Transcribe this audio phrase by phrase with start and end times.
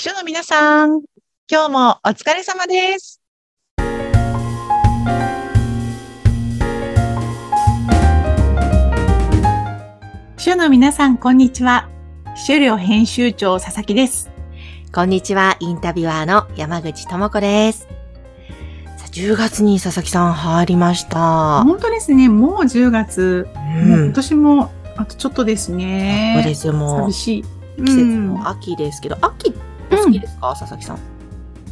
[0.00, 1.02] 秘書の皆さん、
[1.46, 3.20] 今日もお疲れ様です。
[10.38, 11.90] 秘書の皆さん、こんにちは。
[12.34, 14.30] 秘書寮編集長佐々木です。
[14.90, 17.80] こんにちは、インタビュアーの山口智子です。
[18.96, 21.62] さあ10月に佐々木さん入りました。
[21.62, 26.36] 本当ですね、もう10月、うもう今年もあとちょっとですね。
[26.36, 27.44] そうですよ、もう寂しい。
[27.84, 29.54] 季節うんも秋ですけど、秋
[29.92, 30.98] お好きですか、佐々木さん。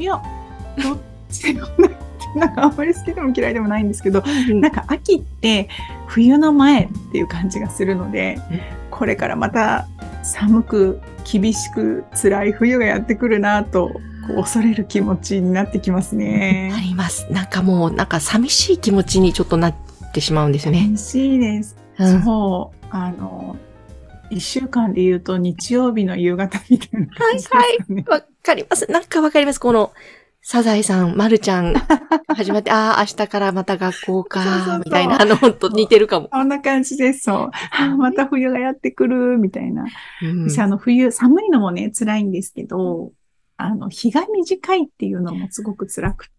[0.00, 0.22] いや、
[0.82, 0.98] どっ
[1.30, 1.54] ち？
[1.54, 1.90] でもない。
[2.34, 4.22] なんかあんまり好きでも嫌いでもないんですけど、
[4.54, 5.68] なんか秋って
[6.06, 9.86] 冬の前っていう感じがするのでうん、これからまた
[10.22, 13.90] 寒く厳しく辛い冬がやってくるなと、
[14.36, 16.72] 恐れる気持ちになってきますあね。
[16.82, 17.30] ります。
[17.30, 19.74] なんかもう、なんか寂しい気持ちにちょっとなっ
[20.14, 20.86] てしまうんですよね。
[20.88, 21.76] 嬉しいです。
[21.98, 23.56] うんそう、あの、
[24.32, 28.04] 一週間で言うと日曜日の夕方みたいな感じですかね。
[28.08, 28.90] わかります。
[28.90, 29.60] なんかわかります。
[29.60, 29.92] この、
[30.40, 31.74] サザエさん、まるちゃん、
[32.34, 36.30] 始まって、ああ、明日からまた学校かみたいな、あの、ほんと似てるかも。
[36.32, 37.20] そんな感じです。
[37.24, 37.50] そう。
[37.52, 39.84] あーまた冬がやってくる、みたいな。
[40.22, 43.12] うん私あの冬、寒いのもね、辛いんですけど、
[43.56, 46.32] あの、日が短いっていうのもすごく辛くて。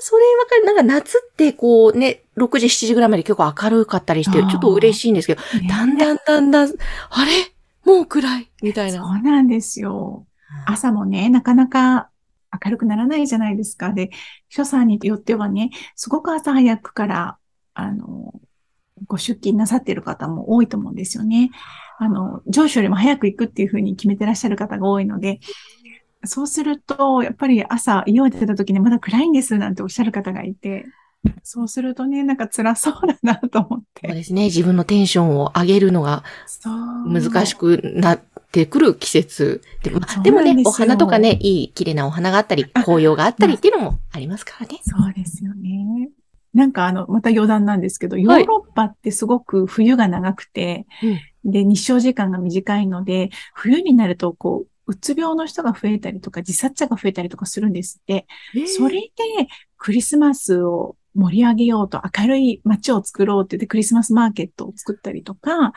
[0.00, 0.64] それわかる。
[0.64, 6.70] なんか夏ってこうね、6時、7時ぐらいまで結構明るかったりして、ちょっと嬉しいんですけど、だんだんだんだん、
[7.10, 7.30] あれ？
[7.84, 9.04] もう暗いみたいそな。
[9.04, 10.26] うなんですよ。
[10.66, 12.10] 朝もね、なかなか
[12.64, 13.92] 明るくならないじゃないですか。
[13.92, 14.10] で、
[14.48, 17.38] 秘書さんによってはね、すごく朝早くから、
[17.74, 18.34] あの、
[19.06, 21.50] ご出勤なさっている方も多いと思うんですよね。
[21.98, 25.40] あの、上司よりも早く行くっていうふうに決めてらっしゃる方が多いので、
[26.24, 30.84] そうすると、やっぱり朝、家を出た時にまだ暗いんですなんておっしゃる方がいて、
[31.42, 34.08] そうするとね、なんか辛そうだなと思って。
[34.08, 34.44] そうですね。
[34.44, 36.22] 自分のテンションを上げるのが
[37.06, 38.20] 難しくなっ
[38.52, 39.62] てくる季節。
[39.82, 44.78] でまあでもねお花とかね、いい綺麗なお花があったり、あ紅葉があったりっていうのもありますからね。
[44.82, 46.10] そうですよね。
[46.54, 50.86] なんかあの、また余談なんですけど、ヨはいーロッパってすごく冬が長くて、
[51.44, 58.26] で、日照時間が短いので、冬になるとこう、うつ病の人が増えたりとか、自殺者が増えたりとかするんですって。
[58.66, 59.08] それで、
[59.76, 65.72] クリスマスを盛り上げようと、明るい街を作ろうって言って、クリスマスマーケットを作ったりとか、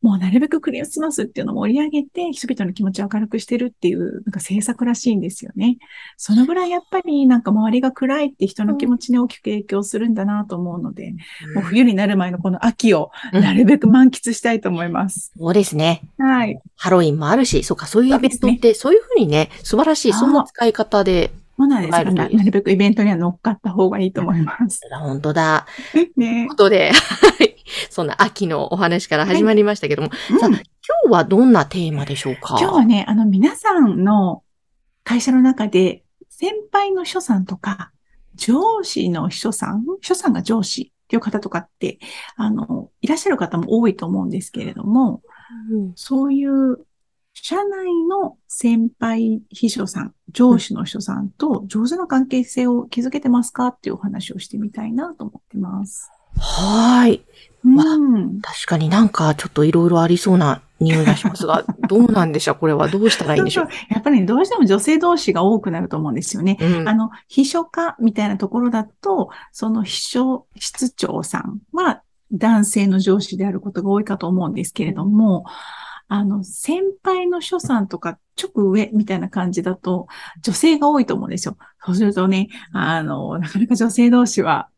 [0.00, 5.78] もうなるべくクリスマスっていうのを盛り上げて、人々の気持ちを明るくしてるっていう、なんか政策らしいんですよね。
[6.16, 11.12] そのぐらいやっぱりなんか周りが暗いって人の気持ちに大きく影響するんだなと思うので、
[11.54, 15.32] もう冬になる前のこの秋をうんなるべく満喫したいと思います。
[15.36, 16.02] そうですね。
[16.18, 16.60] はい。
[16.76, 24.80] ハロウィンもあるし、そうか、そういうイベントって、そういうふうにね、素晴らしい、そうそんな使い方で、そうなんですななるべくイベントには乗っかった方がいいと思います。
[25.00, 25.66] 本当だ。
[26.16, 26.46] ね。
[26.48, 27.56] ことで、 はい。
[27.90, 30.10] そんな秋のお話から始まりましたけども、
[30.40, 32.58] さあ、うん今日はどんなテーマでしょうか？
[32.60, 34.42] 今日はね、あの皆さんの
[35.02, 37.90] 会社の中で先輩の秘書さんとか、
[38.34, 41.98] 上司の秘書さん、秘書さんが上司っていう方とかって、
[42.36, 45.22] あの、いらっしゃる方も多いと思うんですけれども、
[45.70, 45.92] うん。
[45.94, 46.78] そういう
[47.34, 56.10] 社内の先輩秘書さん、上司の秘書さんと上手な関係性を築けてますかっていうお話をしてみたいなと思ってます。
[56.38, 57.24] はーい。
[57.64, 58.40] うん。
[58.40, 62.54] 確かになんかちょっといろいろありそうな匂いがしますが、 どうなんでしょう？
[62.56, 63.68] これはどうしたらいいんでしょう？
[63.90, 66.56] やっぱりね、どうしても女性同士が多くなると思うんですよね。
[66.60, 72.02] うんあの、秘書課みたいなところだと、その秘書室長さんは
[72.32, 75.44] 男性の上司であることが多いかと思うんですけれども、
[76.08, 80.06] あの、先輩の秘書さんとか直上みたいな感じだと、
[80.42, 81.56] 女性が多いと思うんですよ。
[81.84, 84.68] そうするとね、あの、なかなか女性同士は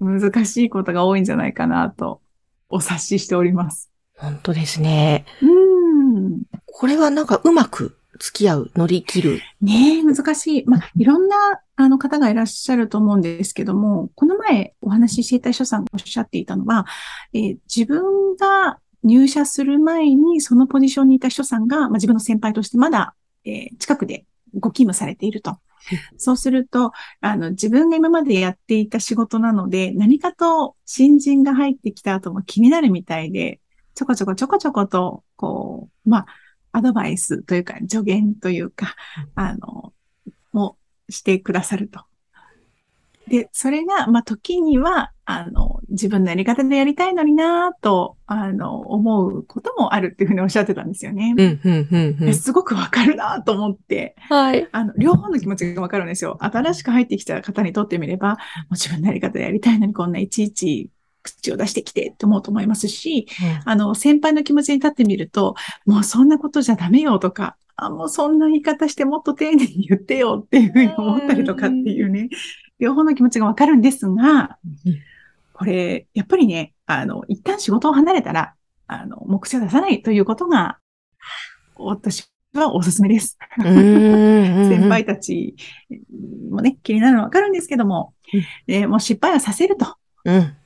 [0.00, 2.20] 難しいことが多いんじゃないかなと、
[2.68, 3.90] お察ししております。
[4.16, 5.24] 本当ですね。
[5.42, 6.42] うん。
[6.66, 9.40] これはなんかうまく付き合う、乗り切る。
[9.60, 10.64] ねえ、難しい。
[10.66, 11.36] まあ、いろんな、
[11.76, 16.86] あの方がいらっしゃると思うんですけども、この前お話ししていた秘書さんがおっしゃっていたのは、
[17.32, 23.14] えー自分が入社する前にそのポジションにいた秘書さんが、まあ、自分の先輩としてまだ、
[23.44, 24.24] えー近くで
[24.54, 25.56] ご勤務されていると。
[26.16, 33.60] そうすると、あの、自分が今までやっていた仕事なので、何かと新人が入ってきた後も気になるみたいで、
[33.94, 36.26] ちょこちょこちょこちょこと、こう、まあ、
[36.72, 38.94] アドバイスというか、助言というか、
[39.34, 39.92] あの、
[40.52, 40.76] も
[41.08, 42.04] してくださると。
[43.32, 51.34] で、それが、まあ、時には、あの、自分のやり方でやりたいのになと、あの、思うこともあるっていうふうにおっしゃってたんですよね。
[51.34, 52.26] うん、うん、うん、うん。
[52.26, 54.68] ですごくわかるなと思って、はい。
[54.70, 56.36] あの、両方の気持ちがわかるんですよ。
[56.40, 58.36] 新しく入ってきた方にとってみれば、もう
[58.72, 60.90] 自分のやり方でやりたいのにこんないちいち
[61.22, 63.26] 口を出してきてって思うと思いますし、
[63.64, 65.54] あの、先輩の気持ちに立ってみると、
[65.86, 72.28] もうそんなことじゃダメよとか、あ、もうそんな言い方してもっと丁寧に言ってよっていうふうに思ったりとかっていうね、
[72.82, 74.58] 両方の気持ちがわかるんですが、
[75.52, 78.54] これ、やっぱりね、あの、一旦仕事を離れたら、
[78.88, 80.78] あの、目標を出さないということが、
[81.76, 83.38] 私はおすすめです。
[83.56, 85.54] 先輩たち
[86.50, 88.14] もね、気になるのはわかるんですけども、
[88.66, 89.94] でもう失敗はさせると。
[90.24, 90.56] うん。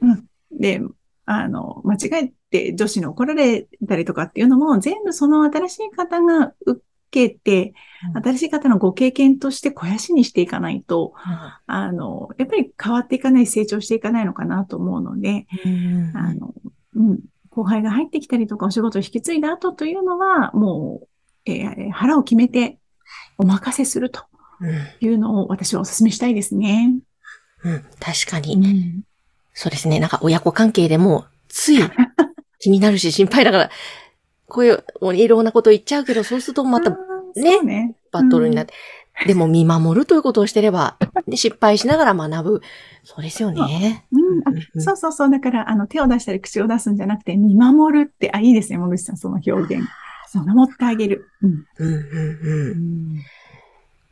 [0.00, 0.24] うん。
[0.58, 0.80] で、
[1.26, 6.80] あの、間違えて女子に怒られたりとかっていうのも、全部その新しい方が受
[7.10, 7.74] けて、
[8.14, 16.54] 新しい方のご経験として肥やしにしていかないと、うん、あの、やっぱり変わっていかない、成長していかないのかなと思うので、うん、あの、
[16.94, 17.20] うん、
[17.50, 22.78] 後輩が入ってきたりとかお仕事を引き継いだ後というのは、もう、えー、腹を決めて
[23.38, 24.24] お任せすると
[25.00, 26.94] いうのを私はお勧めしたいですね。
[27.64, 28.54] うん、確かに。
[28.54, 29.02] うん、
[29.54, 30.00] そうですね。
[30.00, 31.78] なんか親子関係でも、つい
[32.58, 33.70] 気になるし心配だから、
[34.48, 36.96] こういういろんなこと言っちゃうけど、そうするとまた
[37.34, 38.74] ね、ねバトルになって。
[39.22, 40.96] うん、でも見守るということをしてれば、
[41.34, 42.62] 失敗しながら学ぶ。
[43.02, 44.04] そうですよね。
[44.12, 45.30] うん、そうそうそう。
[45.30, 49.86] だから、あの、手を出したり口を出すんじゃなくて、見守るって、あ、いいですね、もぐしさん、その表現。
[50.34, 51.28] 守ってあげる。
[51.42, 51.66] うん。
[51.78, 53.22] うん、うん、うん。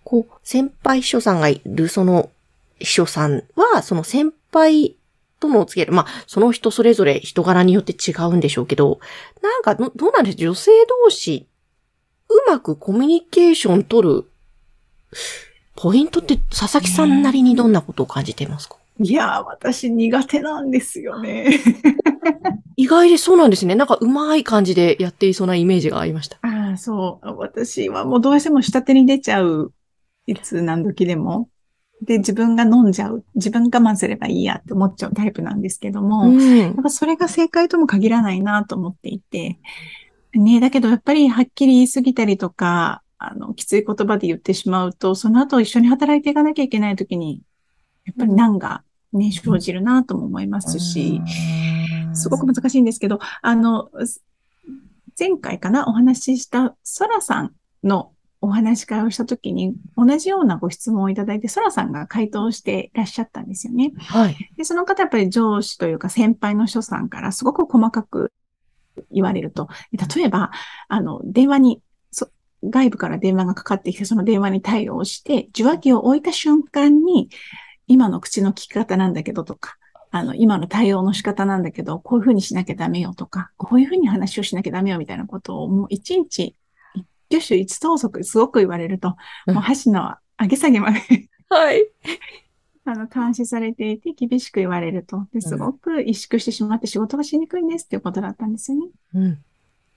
[0.04, 2.30] こう、先輩秘書さんがいる、その
[2.78, 4.96] 秘書さんは、その先輩
[5.40, 9.00] とのつける、まあ、その人それぞれ人柄によって違うんでしょうけど、
[9.42, 10.70] なんか、どうなんです女性
[11.04, 11.48] 同士、
[12.28, 14.25] うまくコミュニケーション取る、
[15.76, 21.58] ポイントって佐々木さんなりにどんなことを感じていますか、いやー、私苦手なんですよね。
[22.76, 23.75] 意外でそうなんですね。
[23.75, 26.38] なんかうまい感じでやっていそうなイメージがありました。
[26.42, 27.37] ああ、そう。
[27.37, 29.72] 私はもうどうしても下手に出ちゃう。
[30.26, 31.48] いつ何時でも。
[32.02, 33.25] で、自分が飲んじゃう。
[33.35, 39.58] 自分我慢すればいいやって思っちゃうタイプなんですけども、うん、やっぱそれが正解とも限らないなと思っていて、
[40.35, 47.41] ね、だけどやっぱりはっきり言い過ぎたりとか、あの、きつい言葉で言ってしまうと、その後一緒に働いていかなきゃいけないときに、
[48.05, 48.82] やっぱり難が
[49.12, 51.23] ね、生じるなとも思いますし、
[52.12, 53.88] すごく難しいんですけど、あの、
[55.19, 57.52] 前回かなお話ししたソラさん
[57.85, 58.11] の
[58.44, 63.93] お話し会をしたときに、同じようなご質問をいただいて、ソラさんが回答していらっしゃったんですよね。
[63.99, 64.37] はい。
[64.56, 68.32] で、その方やっぱり上司というか先輩の人さんからすごく細かく
[69.11, 70.50] 言われると、例えば、
[70.88, 71.82] あの、電話に、
[72.62, 77.31] 外部から電話がかかってきて、その電話に対応して、受話器を置いた瞬間に、
[77.87, 79.76] 今の口の聞き方なんだけどとか、
[80.11, 86.56] あの、今の対応の仕方なんだけど、こういうふうにしなきゃダメよとか、こういうふうに話をしなきゃダメよみたいなことを、もう一日、一
[87.31, 89.17] 挙手一投足すごく言われると、
[89.47, 91.00] もう箸の上げ下げまで
[91.49, 91.87] はい。
[92.87, 95.26] あの、監視されていて厳しく言われると。
[95.32, 98.87] で、すごく萎縮してしまって仕事がしにくいんですっていうことだったんですよね。
[99.15, 99.44] うん。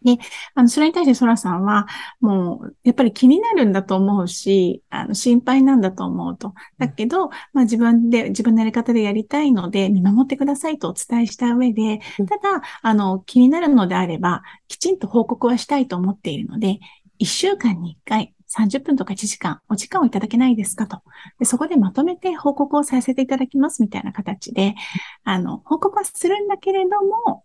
[0.04, 0.18] で、
[0.54, 1.88] あの、それに対してソラさんは、
[2.22, 6.54] もう、やっぱり気になるんだと思うし、あの、心配なんだと思うと。
[6.78, 16.80] だけど、まあ自分で、自分のやり方でやりたいので、見守ってくださいとお伝えした上で、ただ、あの、気になるのであれば、きちんと報告はしたいと思っているので、
[17.19, 21.02] 1週間に1回、30分とか1時間、お時間をいただけないですかと。
[21.40, 24.75] でそこでまとめて報告をさせていただきますみたいな形で、
[25.24, 27.44] あの、報告はするんだけれども、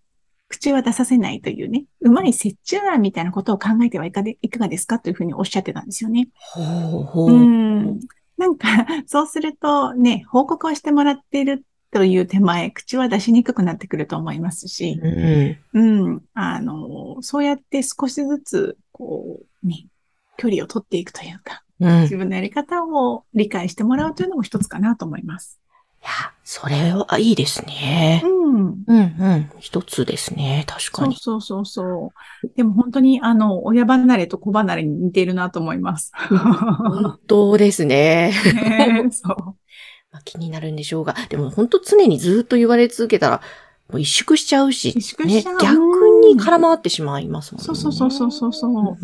[0.49, 6.29] 口は出させないというね、うまい折衷案みたいなことを考えてはいかでいかがですかというふうにおっしゃってたんですよね。
[6.39, 7.33] ほうほう。
[7.33, 8.01] うん。
[8.37, 8.69] なんか、
[9.07, 14.99] そうするとね、報告はしてもらっているという手前、口は出しにくくなってくると思いますし、
[15.73, 19.87] うん、うん、あの、そうやって少しずつ、こう、ね、
[20.37, 25.63] 距離を取っていくというか、うん、自分のやり方を理解してもらうというのも一つかなと思います。
[26.03, 26.11] いや、
[26.43, 28.23] それはいいですね。
[28.25, 28.85] うん。
[28.87, 29.51] うんうん。
[29.61, 30.65] 一つですね。
[30.67, 31.15] 確かに。
[31.17, 32.49] そうそうそう。
[32.57, 36.11] でも本当に、あの、親離れと子離れに似ているなと思います。
[36.17, 38.33] 本当ですね。
[38.53, 39.37] ねそう。
[40.11, 43.41] まあ、気になるんでしょうが、でも本当常にずっと言われ続けたら、
[43.89, 47.65] もう萎縮しちゃうし、萎縮しちゃう、ね、逆に空回ってしまいますもんね。
[47.65, 48.97] そうそうそうそうそう。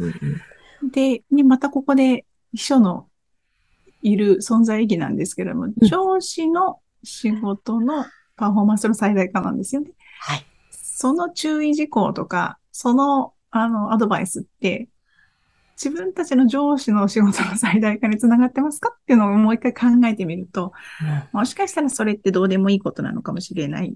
[0.84, 3.08] うで、ね、またここで秘書の
[4.02, 8.04] いる存在意義なんですけれども、上司の仕事の
[8.36, 9.90] パフォーマンスの最大化なんですよね。
[10.20, 10.44] はい。
[10.70, 14.88] その注意事項とか、その、あの、アドバイスって、
[15.82, 20.72] 自分たちの上司の仕事の最大化につながってますかっていうのをもう一回考えてみると、
[21.32, 23.94] うん、もしかしたらそれってどうでもいいことなのかもしれない。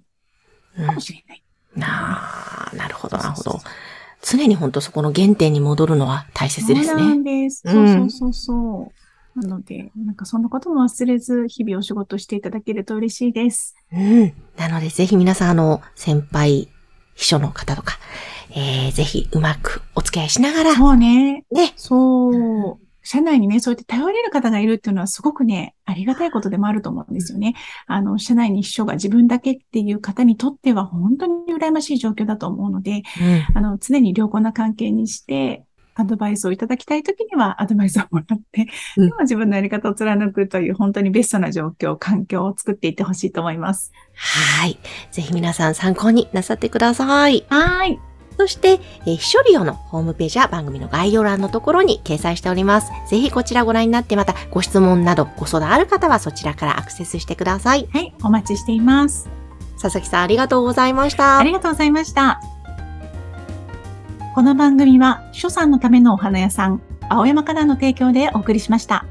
[0.77, 1.43] かもしれない。
[1.75, 2.52] うん、なあ、
[3.17, 3.61] ど、なるほど。
[4.23, 6.87] 常に本当そこの原点に戻るのは大切ですね。
[6.87, 7.63] そうなんです。
[7.67, 9.41] そうそうそうそう。
[9.41, 13.75] なので、なんかそんなことも忘れず、日々お仕事していただけると嬉しいです。
[13.93, 14.33] うん。
[14.57, 16.69] なので、ぜひ皆さん、あの、先輩、
[17.15, 17.99] 秘書の方とか、
[18.51, 21.45] えー、ぜひうまくお付き合いしながら、そうね。
[21.51, 21.73] ね。
[21.77, 22.79] そう。
[23.03, 27.55] 社内にね、そうやって頼れる方がいるっていうのはすごくね、ありがたいことでもあると思うんですよね。
[27.87, 33.03] あの、社内に秘書が自分だけっていう方にとっては本当に羨ましい状況だと思うので、
[33.55, 33.57] うん。
[33.57, 38.67] あの、常に良好な関係にして、アドバイスをいただきたいときにはアドバイスをもらって、
[38.97, 43.93] うんでも自分のやり方を貫くという本当にベストな状況、環境を作っていってほしいと思います。
[44.15, 44.79] はい。
[45.11, 47.45] ぜひ皆さん参考になさってください。
[47.49, 48.12] はい。
[48.37, 52.91] そして、えー、秘書利用のホームページは番組の概要欄のところに掲載しております。
[53.09, 57.89] ぜひこちらご覧になってまたご質問などご相談ある方はそちらからアクセスしてください。
[57.93, 58.15] はい。
[58.23, 59.29] お待ちしています。
[59.81, 61.39] 佐々木さんありがとうございました。
[61.39, 62.41] ありがとうございました。
[64.35, 69.05] この番組は、秘書さんのためのお花屋さん、青山からの提供でお送りしました。